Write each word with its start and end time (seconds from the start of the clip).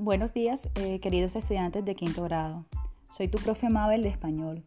Buenos 0.00 0.32
días, 0.32 0.70
eh, 0.76 1.00
queridos 1.00 1.34
estudiantes 1.34 1.84
de 1.84 1.96
quinto 1.96 2.22
grado. 2.22 2.64
Soy 3.16 3.26
tu 3.26 3.36
profe 3.38 3.68
Mabel 3.68 4.02
de 4.02 4.08
español. 4.08 4.62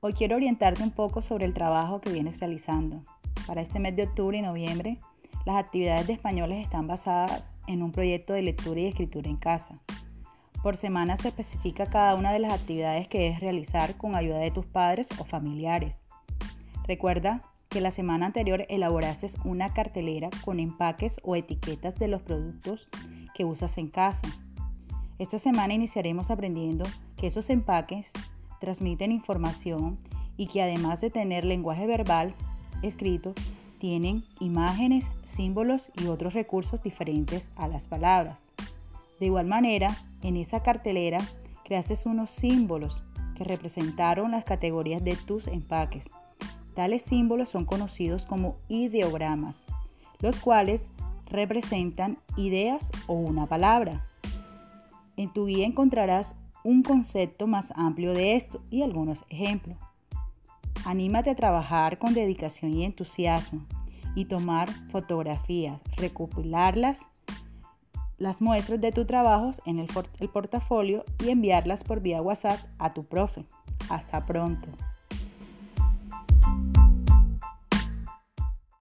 Hoy 0.00 0.12
quiero 0.12 0.36
orientarte 0.36 0.82
un 0.82 0.90
poco 0.90 1.22
sobre 1.22 1.46
el 1.46 1.54
trabajo 1.54 2.02
que 2.02 2.12
vienes 2.12 2.40
realizando. 2.40 3.00
Para 3.46 3.62
este 3.62 3.78
mes 3.78 3.96
de 3.96 4.02
octubre 4.02 4.36
y 4.36 4.42
noviembre, 4.42 5.00
las 5.46 5.56
actividades 5.56 6.06
de 6.06 6.12
españoles 6.12 6.62
están 6.62 6.86
basadas 6.86 7.54
en 7.66 7.82
un 7.82 7.90
proyecto 7.90 8.34
de 8.34 8.42
lectura 8.42 8.78
y 8.80 8.84
escritura 8.88 9.30
en 9.30 9.38
casa. 9.38 9.80
Por 10.62 10.76
semana 10.76 11.16
se 11.16 11.28
especifica 11.28 11.86
cada 11.86 12.14
una 12.14 12.34
de 12.34 12.40
las 12.40 12.52
actividades 12.52 13.08
que 13.08 13.20
debes 13.20 13.40
realizar 13.40 13.96
con 13.96 14.14
ayuda 14.14 14.40
de 14.40 14.50
tus 14.50 14.66
padres 14.66 15.08
o 15.18 15.24
familiares. 15.24 15.96
Recuerda 16.86 17.40
que 17.70 17.80
la 17.80 17.92
semana 17.92 18.26
anterior 18.26 18.66
elaboraste 18.68 19.28
una 19.42 19.72
cartelera 19.72 20.28
con 20.44 20.60
empaques 20.60 21.18
o 21.22 21.34
etiquetas 21.34 21.94
de 21.94 22.08
los 22.08 22.20
productos 22.20 22.90
que 23.34 23.46
usas 23.46 23.78
en 23.78 23.88
casa. 23.88 24.28
Esta 25.18 25.38
semana 25.38 25.74
iniciaremos 25.74 26.30
aprendiendo 26.30 26.84
que 27.16 27.26
esos 27.26 27.48
empaques 27.50 28.06
transmiten 28.60 29.12
información 29.12 29.96
y 30.36 30.48
que 30.48 30.62
además 30.62 31.00
de 31.00 31.10
tener 31.10 31.44
lenguaje 31.44 31.86
verbal 31.86 32.34
escrito, 32.82 33.34
tienen 33.78 34.24
imágenes, 34.40 35.10
símbolos 35.24 35.90
y 36.02 36.06
otros 36.06 36.34
recursos 36.34 36.82
diferentes 36.82 37.50
a 37.56 37.68
las 37.68 37.86
palabras. 37.86 38.38
De 39.20 39.26
igual 39.26 39.46
manera, 39.46 39.96
en 40.22 40.36
esa 40.36 40.62
cartelera 40.62 41.18
creaste 41.64 41.94
unos 42.06 42.30
símbolos 42.30 42.96
que 43.36 43.44
representaron 43.44 44.30
las 44.30 44.44
categorías 44.44 45.04
de 45.04 45.16
tus 45.16 45.46
empaques. 45.46 46.08
Tales 46.74 47.02
símbolos 47.02 47.48
son 47.48 47.64
conocidos 47.64 48.24
como 48.24 48.56
ideogramas, 48.68 49.64
los 50.20 50.36
cuales 50.36 50.90
representan 51.26 52.18
ideas 52.36 52.90
o 53.06 53.14
una 53.14 53.46
palabra. 53.46 54.06
En 55.16 55.32
tu 55.32 55.46
guía 55.46 55.66
encontrarás 55.66 56.36
un 56.62 56.82
concepto 56.82 57.46
más 57.46 57.72
amplio 57.76 58.12
de 58.12 58.36
esto 58.36 58.60
y 58.70 58.82
algunos 58.82 59.24
ejemplos. 59.30 59.78
Anímate 60.84 61.30
a 61.30 61.36
trabajar 61.36 61.98
con 61.98 62.12
dedicación 62.14 62.74
y 62.74 62.84
entusiasmo 62.84 63.64
y 64.14 64.26
tomar 64.26 64.68
fotografías, 64.90 65.80
recopilarlas, 65.96 67.00
las 68.18 68.40
muestras 68.40 68.80
de 68.80 68.92
tu 68.92 69.04
trabajo 69.04 69.50
en 69.66 69.78
el, 69.78 69.88
el 70.20 70.28
portafolio 70.28 71.04
y 71.22 71.30
enviarlas 71.30 71.84
por 71.84 72.00
vía 72.00 72.22
WhatsApp 72.22 72.58
a 72.78 72.94
tu 72.94 73.04
profe. 73.04 73.44
Hasta 73.90 74.24
pronto. 74.26 74.68